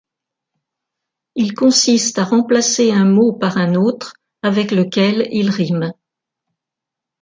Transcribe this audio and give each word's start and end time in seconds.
Il 1.35 1.53
consiste 1.53 2.17
à 2.17 2.23
remplacer 2.23 2.91
un 2.91 3.05
mot 3.05 3.33
par 3.33 3.57
un 3.59 3.75
autre, 3.75 4.15
avec 4.41 4.71
lequel 4.71 5.27
il 5.31 5.51
rime. 5.51 5.93